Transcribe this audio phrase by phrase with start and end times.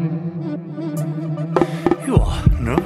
[0.00, 0.06] Ja,
[2.60, 2.76] ne?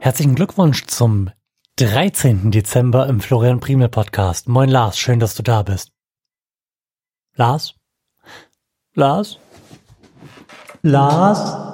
[0.00, 1.30] Herzlichen Glückwunsch zum
[1.76, 2.50] 13.
[2.50, 4.48] Dezember im Florian Primel Podcast.
[4.48, 5.92] Moin Lars, schön, dass du da bist.
[7.36, 7.76] Lars?
[8.94, 9.38] Lars?
[10.82, 11.73] Lars?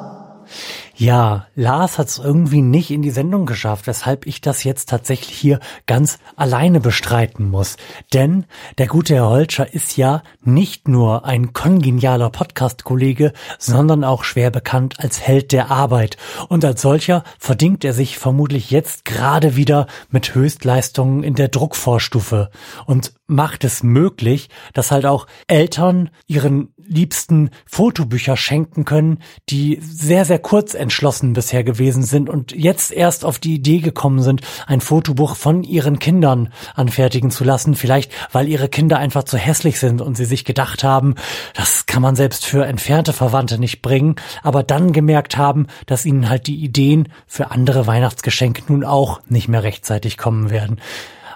[0.96, 5.36] Ja, Lars hat es irgendwie nicht in die Sendung geschafft, weshalb ich das jetzt tatsächlich
[5.36, 7.76] hier ganz alleine bestreiten muss.
[8.13, 8.45] Denn
[8.79, 15.00] der gute Herr Holscher ist ja nicht nur ein kongenialer Podcast-Kollege, sondern auch schwer bekannt
[15.00, 16.18] als Held der Arbeit.
[16.49, 22.51] Und als solcher verdingt er sich vermutlich jetzt gerade wieder mit Höchstleistungen in der Druckvorstufe
[22.85, 30.25] und macht es möglich, dass halt auch Eltern ihren Liebsten Fotobücher schenken können, die sehr,
[30.25, 34.81] sehr kurz entschlossen bisher gewesen sind und jetzt erst auf die Idee gekommen sind, ein
[34.81, 37.77] Fotobuch von ihren Kindern anfertigen zu lassen.
[37.77, 41.15] Vielleicht, weil ihre Kinder einfach zu hässlich sind und sie sich gedacht haben,
[41.55, 46.28] das kann man selbst für entfernte Verwandte nicht bringen, aber dann gemerkt haben, dass ihnen
[46.28, 50.81] halt die Ideen für andere Weihnachtsgeschenke nun auch nicht mehr rechtzeitig kommen werden.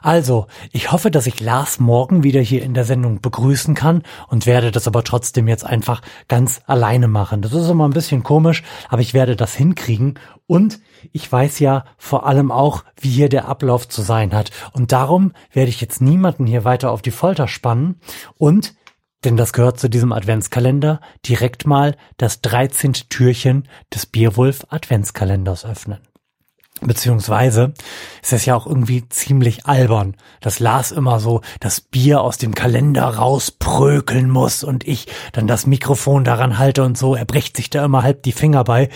[0.05, 4.45] Also, ich hoffe, dass ich Lars morgen wieder hier in der Sendung begrüßen kann und
[4.45, 7.41] werde das aber trotzdem jetzt einfach ganz alleine machen.
[7.41, 10.81] Das ist immer ein bisschen komisch, aber ich werde das hinkriegen und
[11.13, 14.51] ich weiß ja vor allem auch, wie hier der Ablauf zu sein hat.
[14.75, 17.99] Und darum werde ich jetzt niemanden hier weiter auf die Folter spannen
[18.37, 18.75] und
[19.25, 22.93] denn das gehört zu diesem Adventskalender, direkt mal das 13.
[23.09, 26.01] Türchen des Bierwolf Adventskalenders öffnen.
[26.87, 27.73] Beziehungsweise
[28.23, 32.55] ist es ja auch irgendwie ziemlich albern, dass Lars immer so das Bier aus dem
[32.55, 37.15] Kalender rausprökeln muss und ich dann das Mikrofon daran halte und so.
[37.15, 38.91] Er bricht sich da immer halb die Finger bei,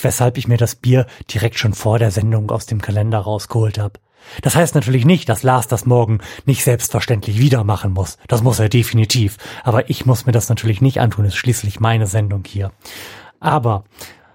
[0.00, 4.00] weshalb ich mir das Bier direkt schon vor der Sendung aus dem Kalender rausgeholt habe.
[4.40, 8.16] Das heißt natürlich nicht, dass Lars das morgen nicht selbstverständlich wieder machen muss.
[8.26, 9.36] Das muss er definitiv.
[9.64, 11.26] Aber ich muss mir das natürlich nicht antun.
[11.26, 12.72] Es ist schließlich meine Sendung hier.
[13.38, 13.84] Aber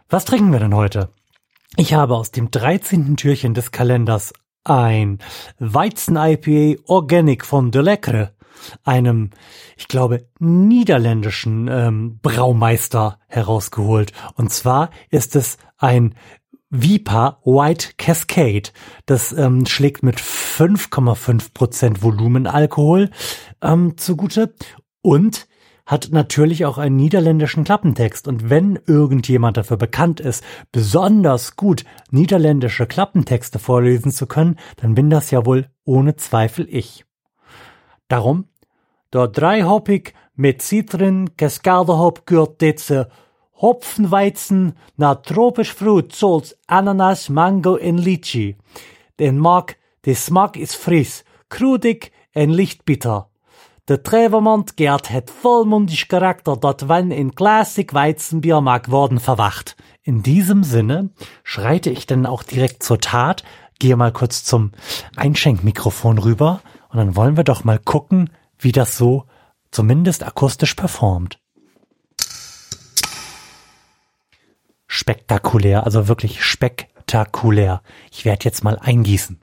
[0.10, 1.10] was trinken wir denn heute?
[1.78, 3.16] Ich habe aus dem 13.
[3.16, 5.20] Türchen des Kalenders ein
[5.60, 8.34] Weizen-IPA Organic von De Lecre,
[8.84, 9.30] einem,
[9.78, 14.14] ich glaube, niederländischen ähm, Braumeister herausgeholt.
[14.36, 16.16] Und zwar ist es ein
[16.70, 18.70] Vipa White Cascade.
[19.06, 23.10] Das ähm, schlägt mit 5,5 Prozent Volumenalkohol
[23.62, 24.54] ähm, zugute
[25.02, 25.48] und
[25.90, 28.28] hat natürlich auch einen niederländischen Klappentext.
[28.28, 35.10] Und wenn irgendjemand dafür bekannt ist, besonders gut niederländische Klappentexte vorlesen zu können, dann bin
[35.10, 37.06] das ja wohl ohne Zweifel ich.
[38.08, 38.46] Darum,
[39.12, 43.10] der dreihopig mit Zitrin, Cascadehop gehört diese
[43.56, 48.58] Hopfenweizen na tropisch Fruit zoals Ananas, Mango en Lychee.
[49.20, 49.76] Den mag,
[50.06, 53.29] de smak is fris, krudig en licht bitter.
[53.90, 59.76] Der Trevermont Gerd het vollmundig Charakter, dort wenn in Classic Weizenbier worden verwacht.
[60.04, 61.10] In diesem Sinne
[61.44, 63.44] schreite ich dann auch direkt zur Tat,
[63.80, 64.74] gehe mal kurz zum
[65.16, 68.30] Einschenkmikrofon rüber und dann wollen wir doch mal gucken,
[68.60, 69.26] wie das so
[69.72, 71.40] zumindest akustisch performt.
[74.86, 77.82] Spektakulär, also wirklich spektakulär.
[78.12, 79.42] Ich werde jetzt mal eingießen.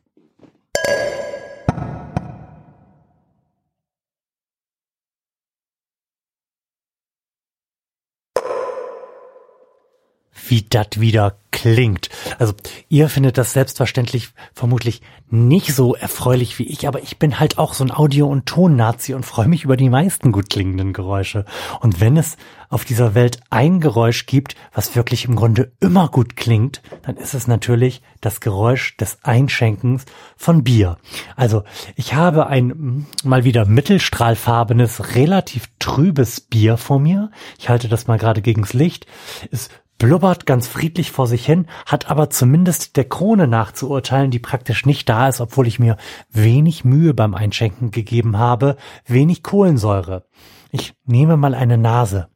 [10.48, 12.10] Wie das wieder klingt.
[12.38, 12.52] Also
[12.90, 17.72] ihr findet das selbstverständlich vermutlich nicht so erfreulich wie ich, aber ich bin halt auch
[17.72, 21.46] so ein Audio- und Ton-Nazi und freue mich über die meisten gut klingenden Geräusche.
[21.80, 22.36] Und wenn es
[22.68, 27.32] auf dieser Welt ein Geräusch gibt, was wirklich im Grunde immer gut klingt, dann ist
[27.32, 30.04] es natürlich das Geräusch des Einschenkens
[30.36, 30.98] von Bier.
[31.36, 31.64] Also
[31.94, 37.30] ich habe ein hm, mal wieder mittelstrahlfarbenes, relativ trübes Bier vor mir.
[37.58, 39.06] Ich halte das mal gerade gegens Licht.
[39.50, 44.86] Ist blubbert ganz friedlich vor sich hin, hat aber zumindest der Krone nachzuurteilen, die praktisch
[44.86, 45.96] nicht da ist, obwohl ich mir
[46.30, 48.76] wenig Mühe beim Einschenken gegeben habe,
[49.06, 50.26] wenig Kohlensäure.
[50.70, 52.28] Ich nehme mal eine Nase.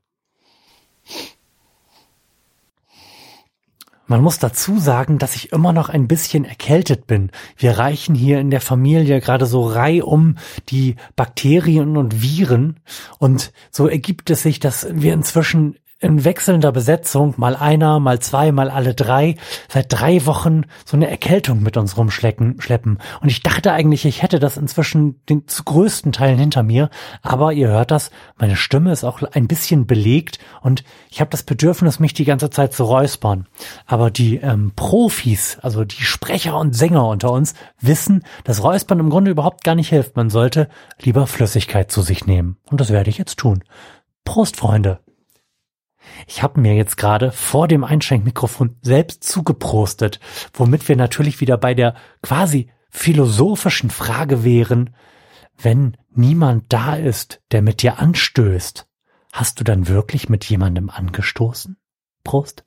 [4.10, 7.30] Man muss dazu sagen, dass ich immer noch ein bisschen erkältet bin.
[7.56, 10.36] Wir reichen hier in der Familie gerade so reihum
[10.68, 12.80] die Bakterien und Viren
[13.20, 18.52] und so ergibt es sich, dass wir inzwischen in wechselnder Besetzung, mal einer, mal zwei,
[18.52, 19.36] mal alle drei,
[19.68, 22.60] seit drei Wochen so eine Erkältung mit uns rumschleppen.
[22.60, 22.98] schleppen.
[23.20, 26.88] Und ich dachte eigentlich, ich hätte das inzwischen den zu größten Teilen hinter mir.
[27.20, 31.42] Aber ihr hört das, meine Stimme ist auch ein bisschen belegt und ich habe das
[31.42, 33.46] Bedürfnis, mich die ganze Zeit zu räuspern.
[33.84, 39.10] Aber die ähm, Profis, also die Sprecher und Sänger unter uns, wissen, dass Räuspern im
[39.10, 40.16] Grunde überhaupt gar nicht hilft.
[40.16, 40.68] Man sollte
[40.98, 42.56] lieber Flüssigkeit zu sich nehmen.
[42.64, 43.64] Und das werde ich jetzt tun.
[44.24, 45.00] Prost, Freunde!
[46.26, 50.20] Ich habe mir jetzt gerade vor dem Einschenkmikrofon selbst zugeprostet,
[50.52, 54.90] womit wir natürlich wieder bei der quasi philosophischen Frage wären,
[55.58, 58.86] wenn niemand da ist, der mit dir anstößt,
[59.32, 61.76] hast du dann wirklich mit jemandem angestoßen?
[62.24, 62.64] Prost.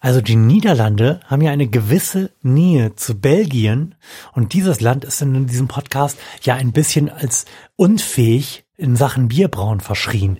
[0.00, 3.96] Also die Niederlande haben ja eine gewisse Nähe zu Belgien
[4.32, 9.80] und dieses Land ist in diesem Podcast ja ein bisschen als unfähig in Sachen Bierbrauen
[9.80, 10.38] verschrien.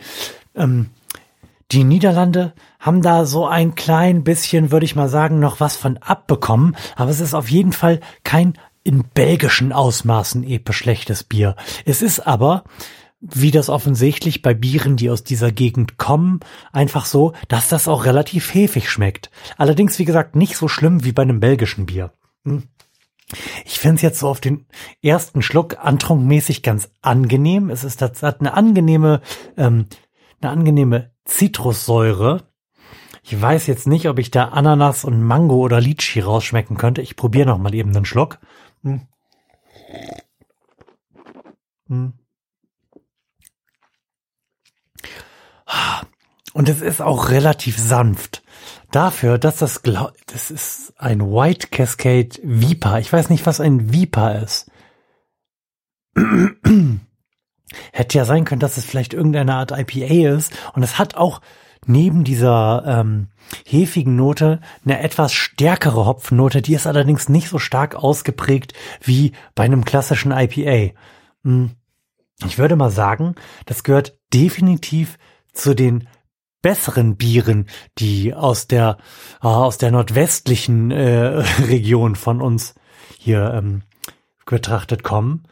[0.54, 0.90] Ähm,
[1.72, 5.98] die Niederlande haben da so ein klein bisschen, würde ich mal sagen, noch was von
[5.98, 11.56] abbekommen, aber es ist auf jeden Fall kein in belgischen Ausmaßen episch schlechtes Bier.
[11.84, 12.64] Es ist aber
[13.20, 16.40] wie das offensichtlich bei Bieren, die aus dieser Gegend kommen,
[16.72, 19.30] einfach so, dass das auch relativ hefig schmeckt.
[19.56, 22.12] Allerdings, wie gesagt, nicht so schlimm wie bei einem belgischen Bier.
[22.44, 22.64] Hm.
[23.64, 24.66] Ich finde es jetzt so auf den
[25.02, 27.68] ersten Schluck antrunkmäßig ganz angenehm.
[27.68, 29.20] Es ist das hat eine angenehme,
[29.56, 29.86] ähm,
[30.40, 32.48] eine angenehme Zitrussäure.
[33.22, 37.02] Ich weiß jetzt nicht, ob ich da Ananas und Mango oder Litchi rausschmecken könnte.
[37.02, 38.38] Ich probiere noch mal eben einen Schluck.
[38.82, 39.02] Hm.
[41.88, 42.14] Hm.
[46.52, 48.42] Und es ist auch relativ sanft.
[48.90, 49.82] Dafür, dass das,
[50.26, 52.98] das ist ein White Cascade Viper.
[52.98, 54.70] Ich weiß nicht, was ein Viper ist.
[57.92, 60.52] Hätte ja sein können, dass es vielleicht irgendeine Art IPA ist.
[60.72, 61.40] Und es hat auch
[61.86, 63.28] neben dieser ähm,
[63.66, 66.62] hefigen Note eine etwas stärkere Hopfennote.
[66.62, 68.72] Die ist allerdings nicht so stark ausgeprägt
[69.02, 70.94] wie bei einem klassischen IPA.
[71.44, 71.72] Hm.
[72.46, 73.34] Ich würde mal sagen,
[73.66, 75.18] das gehört definitiv
[75.58, 76.08] zu den
[76.62, 77.66] besseren Bieren,
[77.98, 78.98] die aus der
[79.42, 81.28] äh, aus der nordwestlichen äh,
[81.68, 82.74] Region von uns
[83.18, 83.82] hier ähm,
[84.46, 85.44] betrachtet kommen.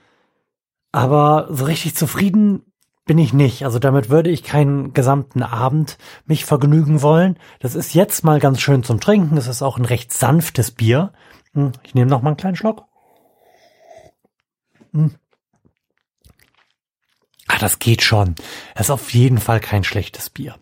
[0.93, 2.63] Aber so richtig zufrieden
[3.05, 3.65] bin ich nicht.
[3.65, 7.39] Also damit würde ich keinen gesamten Abend mich vergnügen wollen.
[7.61, 9.37] Das ist jetzt mal ganz schön zum Trinken.
[9.37, 11.13] Das ist auch ein recht sanftes Bier.
[11.53, 12.85] Hm, ich nehme noch mal einen kleinen Schluck.
[17.49, 18.35] Ah, das geht schon.
[18.75, 20.57] Das ist auf jeden Fall kein schlechtes Bier.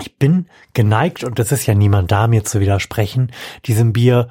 [0.00, 3.32] Ich bin geneigt, und es ist ja niemand da, mir zu widersprechen,
[3.66, 4.30] diesem Bier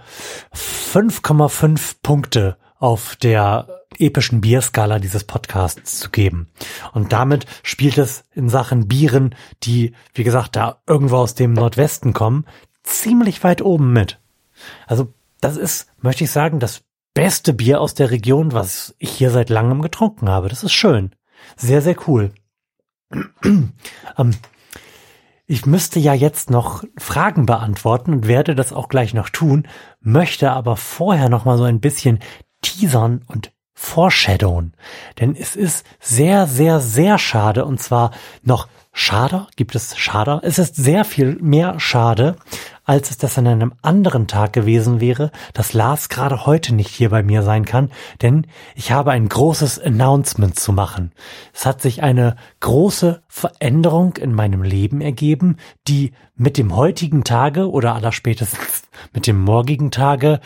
[0.55, 6.47] 5,5 Punkte auf der epischen Bierskala dieses Podcasts zu geben.
[6.93, 12.13] Und damit spielt es in Sachen Bieren, die, wie gesagt, da irgendwo aus dem Nordwesten
[12.13, 12.45] kommen,
[12.83, 14.19] ziemlich weit oben mit.
[14.85, 16.81] Also das ist, möchte ich sagen, das
[17.13, 20.49] beste Bier aus der Region, was ich hier seit langem getrunken habe.
[20.49, 21.11] Das ist schön.
[21.55, 22.31] Sehr, sehr cool.
[23.43, 24.31] ähm,
[25.45, 29.67] ich müsste ja jetzt noch Fragen beantworten und werde das auch gleich noch tun,
[30.01, 32.19] möchte aber vorher noch mal so ein bisschen
[32.61, 34.73] teasern und foreshadowen.
[35.19, 38.11] Denn es ist sehr, sehr, sehr schade und zwar
[38.43, 40.39] noch schade, gibt es schade?
[40.43, 42.35] Es ist sehr viel mehr schade,
[42.87, 47.09] als es das an einem anderen Tag gewesen wäre, dass Lars gerade heute nicht hier
[47.09, 47.91] bei mir sein kann,
[48.21, 51.11] denn ich habe ein großes Announcement zu machen.
[51.53, 57.69] Es hat sich eine große Veränderung in meinem Leben ergeben, die mit dem heutigen Tage
[57.69, 60.39] oder allerspätestens mit dem morgigen Tage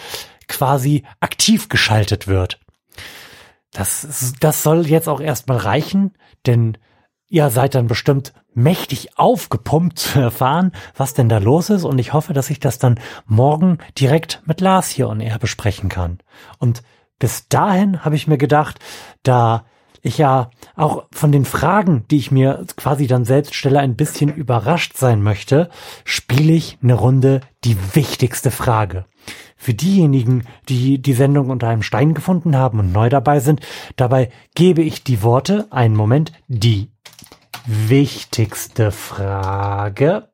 [0.47, 2.59] quasi aktiv geschaltet wird.
[3.71, 6.13] Das, das soll jetzt auch erstmal reichen,
[6.47, 6.77] denn
[7.31, 11.85] Ihr seid dann bestimmt mächtig aufgepumpt zu erfahren, was denn da los ist.
[11.85, 15.87] Und ich hoffe, dass ich das dann morgen direkt mit Lars hier on air besprechen
[15.87, 16.19] kann.
[16.59, 16.83] Und
[17.19, 18.79] bis dahin habe ich mir gedacht,
[19.23, 19.63] da
[20.01, 24.33] ich ja auch von den Fragen, die ich mir quasi dann selbst stelle, ein bisschen
[24.33, 25.69] überrascht sein möchte,
[26.03, 29.05] spiele ich eine Runde die wichtigste Frage.
[29.55, 33.61] Für diejenigen, die die Sendung unter einem Stein gefunden haben und neu dabei sind,
[33.95, 36.90] dabei gebe ich die Worte, einen Moment, die
[37.65, 40.29] wichtigste Frage.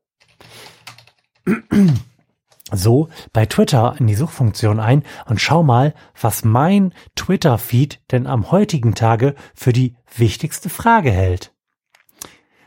[2.71, 8.51] So bei Twitter in die Suchfunktion ein und schau mal, was mein Twitter-Feed denn am
[8.51, 11.53] heutigen Tage für die wichtigste Frage hält.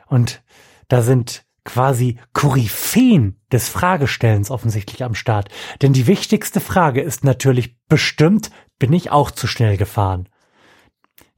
[0.06, 0.42] Und
[0.88, 5.50] da sind quasi Koryphäen des Fragestellens offensichtlich am Start.
[5.82, 10.28] Denn die wichtigste Frage ist natürlich bestimmt, bin ich auch zu schnell gefahren?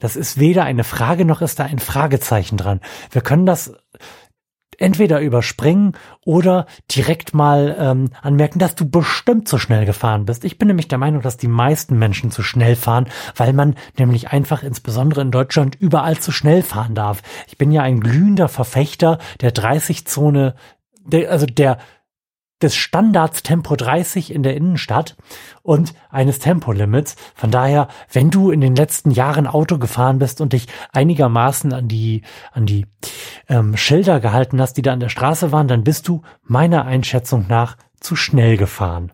[0.03, 2.81] Das ist weder eine Frage noch ist da ein Fragezeichen dran.
[3.13, 3.73] Wir können das
[4.77, 5.93] entweder überspringen
[6.25, 10.45] oder direkt mal ähm, anmerken, dass du bestimmt zu schnell gefahren bist.
[10.45, 13.07] Ich bin nämlich der Meinung, dass die meisten Menschen zu schnell fahren,
[13.37, 17.23] weil man nämlich einfach insbesondere in Deutschland überall zu schnell fahren darf.
[17.47, 20.57] Ich bin ja ein glühender Verfechter der 30-Zone,
[21.07, 21.79] der, also der
[22.63, 25.17] des Standards Tempo 30 in der Innenstadt
[25.63, 27.17] und eines Tempolimits.
[27.35, 31.89] Von daher, wenn du in den letzten Jahren Auto gefahren bist und dich einigermaßen an
[31.89, 32.87] die, an die
[33.49, 37.47] ähm, Schilder gehalten hast, die da an der Straße waren, dann bist du meiner Einschätzung
[37.49, 39.13] nach zu schnell gefahren.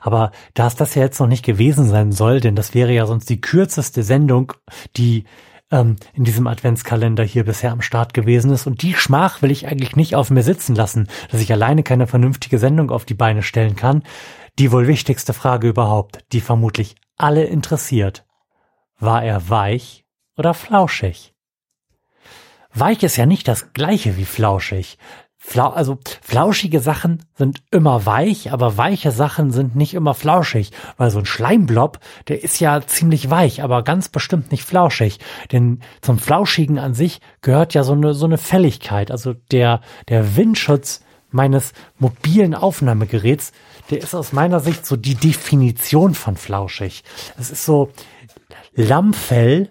[0.00, 3.06] Aber da es das ja jetzt noch nicht gewesen sein soll, denn das wäre ja
[3.06, 4.52] sonst die kürzeste Sendung,
[4.96, 5.24] die
[5.70, 8.66] ähm, in diesem Adventskalender hier bisher am Start gewesen ist.
[8.66, 12.06] Und die Schmach will ich eigentlich nicht auf mir sitzen lassen, dass ich alleine keine
[12.06, 14.02] vernünftige Sendung auf die Beine stellen kann.
[14.58, 18.24] Die wohl wichtigste Frage überhaupt, die vermutlich alle interessiert.
[18.98, 20.04] War er weich
[20.36, 21.34] oder flauschig?
[22.72, 24.98] Weich ist ja nicht das gleiche wie flauschig.
[25.48, 31.10] Flau also flauschige Sachen sind immer weich, aber weiche Sachen sind nicht immer flauschig, weil
[31.10, 35.20] so ein Schleimblob, der ist ja ziemlich weich, aber ganz bestimmt nicht flauschig,
[35.52, 40.34] denn zum flauschigen an sich gehört ja so eine so eine Fälligkeit, also der der
[40.34, 43.52] Windschutz meines mobilen Aufnahmegeräts,
[43.90, 47.04] der ist aus meiner Sicht so die Definition von flauschig.
[47.38, 47.92] Es ist so
[48.74, 49.70] Lammfell,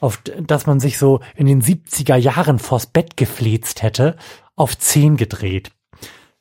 [0.00, 4.16] auf das man sich so in den 70er Jahren vors Bett gefläzt hätte
[4.56, 5.70] auf 10 gedreht.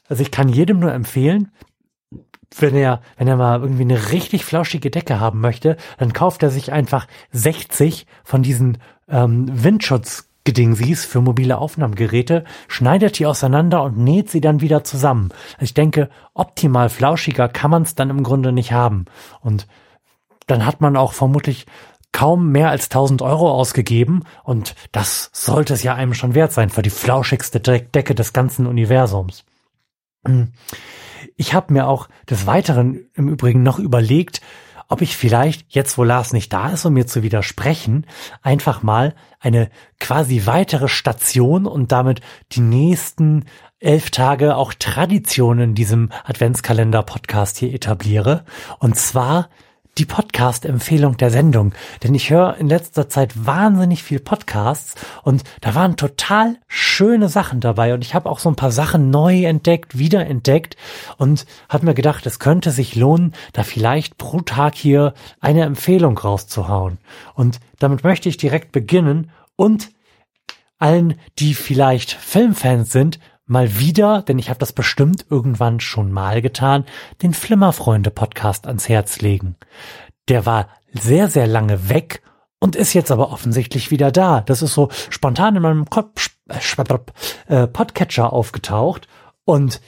[0.07, 1.51] Also ich kann jedem nur empfehlen,
[2.59, 6.51] wenn er, wenn er mal irgendwie eine richtig flauschige Decke haben möchte, dann kauft er
[6.51, 8.77] sich einfach 60 von diesen
[9.09, 15.29] ähm, Windschutzgedingsies für mobile Aufnahmegeräte, schneidet die auseinander und näht sie dann wieder zusammen.
[15.53, 19.05] Also ich denke, optimal flauschiger kann man es dann im Grunde nicht haben.
[19.41, 19.67] Und
[20.47, 21.65] dann hat man auch vermutlich
[22.13, 26.69] kaum mehr als 1000 Euro ausgegeben und das sollte es ja einem schon wert sein
[26.69, 29.43] für die flauschigste Decke des ganzen Universums.
[30.25, 30.53] Hm.
[31.35, 34.41] Ich habe mir auch des Weiteren im Übrigen noch überlegt,
[34.89, 38.05] ob ich vielleicht, jetzt wo Lars nicht da ist, um mir zu widersprechen,
[38.41, 43.45] einfach mal eine quasi weitere Station und damit die nächsten
[43.79, 48.45] elf Tage auch Traditionen in diesem Adventskalender-Podcast hier etabliere.
[48.79, 49.49] Und zwar
[49.97, 51.73] die Podcast-Empfehlung der Sendung.
[52.03, 57.59] Denn ich höre in letzter Zeit wahnsinnig viel Podcasts und da waren total schöne Sachen
[57.59, 57.93] dabei.
[57.93, 60.77] Und ich habe auch so ein paar Sachen neu entdeckt, wiederentdeckt
[61.17, 66.17] und habe mir gedacht, es könnte sich lohnen, da vielleicht pro Tag hier eine Empfehlung
[66.17, 66.97] rauszuhauen.
[67.35, 69.89] Und damit möchte ich direkt beginnen und
[70.79, 76.41] allen, die vielleicht Filmfans sind, mal wieder, denn ich habe das bestimmt irgendwann schon mal
[76.41, 76.85] getan,
[77.21, 79.55] den Flimmerfreunde-Podcast ans Herz legen.
[80.29, 82.21] Der war sehr, sehr lange weg
[82.59, 84.41] und ist jetzt aber offensichtlich wieder da.
[84.41, 85.85] Das ist so spontan in meinem
[87.47, 89.07] äh, Podcatcher aufgetaucht
[89.45, 89.81] und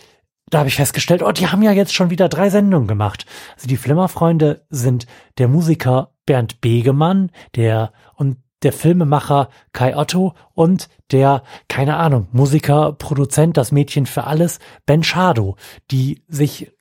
[0.49, 3.25] da habe ich festgestellt, oh, die haben ja jetzt schon wieder drei Sendungen gemacht.
[3.55, 5.07] Also die Flimmerfreunde sind
[5.37, 12.91] der Musiker Bernd Begemann, der und der Filmemacher Kai Otto und der, keine Ahnung, Musiker,
[12.93, 15.55] Produzent, das Mädchen für alles, Ben Schado,
[15.91, 16.71] die sich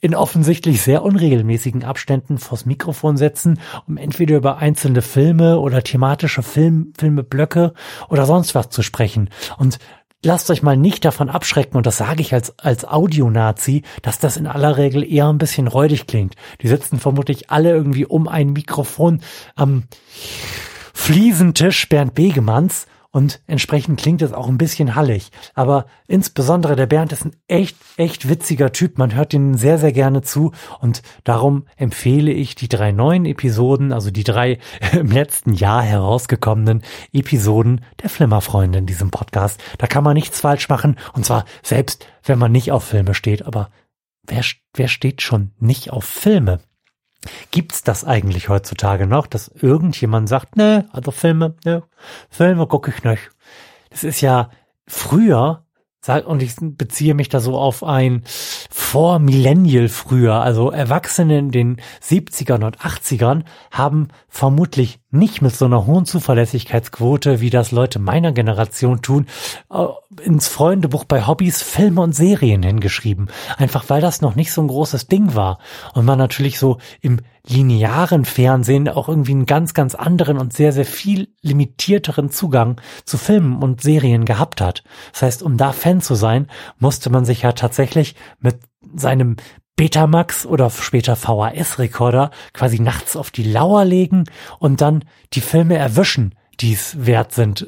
[0.00, 6.42] in offensichtlich sehr unregelmäßigen Abständen vors Mikrofon setzen, um entweder über einzelne Filme oder thematische
[6.42, 7.72] Film, Filmeblöcke
[8.08, 9.30] oder sonst was zu sprechen.
[9.56, 9.78] Und
[10.22, 14.36] lasst euch mal nicht davon abschrecken, und das sage ich als, als Audionazi, dass das
[14.36, 16.34] in aller Regel eher ein bisschen räudig klingt.
[16.62, 19.20] Die sitzen vermutlich alle irgendwie um ein Mikrofon
[19.54, 19.82] am ähm,
[21.06, 25.30] Fliesentisch Bernd Begemanns und entsprechend klingt es auch ein bisschen hallig.
[25.54, 28.98] Aber insbesondere der Bernd ist ein echt, echt witziger Typ.
[28.98, 30.50] Man hört ihn sehr, sehr gerne zu.
[30.80, 34.58] Und darum empfehle ich die drei neuen Episoden, also die drei
[34.92, 36.82] im letzten Jahr herausgekommenen
[37.12, 39.62] Episoden der Flimmerfreunde in diesem Podcast.
[39.78, 40.96] Da kann man nichts falsch machen.
[41.12, 43.46] Und zwar selbst, wenn man nicht auf Filme steht.
[43.46, 43.70] Aber
[44.24, 44.42] wer,
[44.74, 46.58] wer steht schon nicht auf Filme?
[47.50, 51.82] Gibt's das eigentlich heutzutage noch, dass irgendjemand sagt, ne, also Filme, ne,
[52.30, 53.30] Filme gucke ich nicht.
[53.90, 54.50] Das ist ja
[54.86, 55.64] früher,
[56.26, 58.22] und ich beziehe mich da so auf ein
[58.70, 65.64] vor Millennial früher, also Erwachsene in den 70ern und 80ern haben vermutlich nicht mit so
[65.64, 69.26] einer hohen Zuverlässigkeitsquote, wie das Leute meiner Generation tun,
[69.70, 69.86] äh,
[70.22, 73.28] ins Freundebuch bei Hobbys Filme und Serien hingeschrieben.
[73.56, 75.58] Einfach weil das noch nicht so ein großes Ding war.
[75.94, 80.72] Und man natürlich so im linearen Fernsehen auch irgendwie einen ganz, ganz anderen und sehr,
[80.72, 84.82] sehr viel limitierteren Zugang zu Filmen und Serien gehabt hat.
[85.12, 86.48] Das heißt, um da Fan zu sein,
[86.78, 88.58] musste man sich ja tatsächlich mit
[88.94, 89.36] seinem
[89.76, 94.24] Betamax oder später VHS-Rekorder quasi nachts auf die Lauer legen
[94.58, 95.04] und dann
[95.34, 97.66] die Filme erwischen, die es wert sind,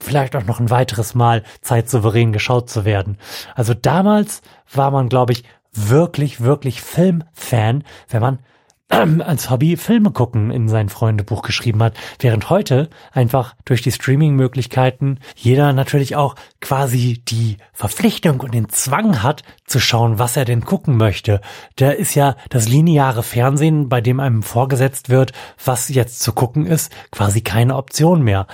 [0.00, 3.18] vielleicht auch noch ein weiteres Mal zeitsouverän geschaut zu werden.
[3.54, 4.42] Also damals
[4.72, 8.38] war man, glaube ich, wirklich, wirklich Filmfan, wenn man
[8.88, 15.18] als Hobby Filme gucken in sein Freundebuch geschrieben hat, während heute einfach durch die Streaming-Möglichkeiten
[15.36, 20.64] jeder natürlich auch quasi die Verpflichtung und den Zwang hat, zu schauen, was er denn
[20.64, 21.40] gucken möchte.
[21.76, 25.32] Da ist ja das lineare Fernsehen, bei dem einem vorgesetzt wird,
[25.64, 28.46] was jetzt zu gucken ist, quasi keine Option mehr.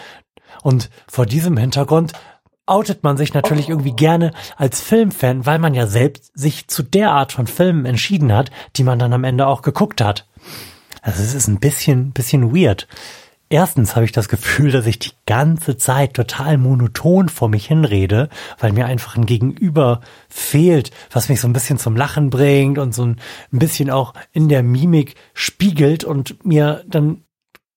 [0.62, 2.12] Und vor diesem Hintergrund
[2.70, 7.12] outet man sich natürlich irgendwie gerne als Filmfan, weil man ja selbst sich zu der
[7.12, 10.26] Art von Filmen entschieden hat, die man dann am Ende auch geguckt hat.
[11.02, 12.86] Also es ist ein bisschen, bisschen weird.
[13.52, 18.28] Erstens habe ich das Gefühl, dass ich die ganze Zeit total monoton vor mich hinrede,
[18.60, 22.94] weil mir einfach ein Gegenüber fehlt, was mich so ein bisschen zum Lachen bringt und
[22.94, 23.16] so ein
[23.50, 27.24] bisschen auch in der Mimik spiegelt und mir dann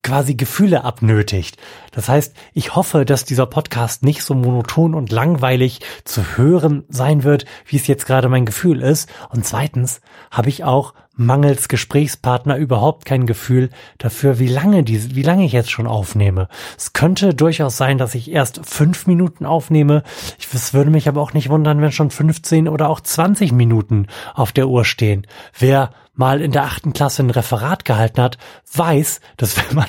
[0.03, 1.57] quasi Gefühle abnötigt.
[1.91, 7.23] Das heißt, ich hoffe, dass dieser Podcast nicht so monoton und langweilig zu hören sein
[7.23, 9.09] wird, wie es jetzt gerade mein Gefühl ist.
[9.29, 15.21] Und zweitens habe ich auch mangels Gesprächspartner überhaupt kein Gefühl dafür, wie lange diese, wie
[15.21, 16.47] lange ich jetzt schon aufnehme.
[16.77, 20.03] Es könnte durchaus sein, dass ich erst fünf Minuten aufnehme.
[20.39, 24.07] Ich, es würde mich aber auch nicht wundern, wenn schon 15 oder auch 20 Minuten
[24.33, 25.27] auf der Uhr stehen.
[25.57, 28.37] Wer mal in der achten Klasse ein Referat gehalten hat,
[28.73, 29.87] weiß, dass wenn man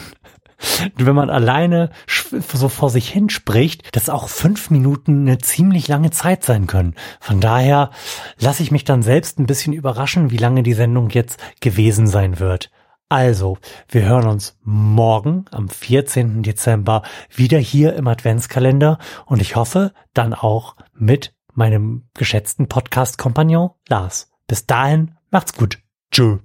[0.97, 6.11] wenn man alleine so vor sich hin spricht, dass auch fünf Minuten eine ziemlich lange
[6.11, 6.95] Zeit sein können.
[7.21, 7.91] Von daher
[8.39, 12.39] lasse ich mich dann selbst ein bisschen überraschen, wie lange die Sendung jetzt gewesen sein
[12.39, 12.71] wird.
[13.09, 13.59] Also,
[13.89, 16.43] wir hören uns morgen am 14.
[16.43, 24.33] Dezember wieder hier im Adventskalender und ich hoffe dann auch mit meinem geschätzten Podcast-Kompagnon Lars.
[24.47, 25.79] Bis dahin, macht's gut.
[26.11, 26.39] Tschö.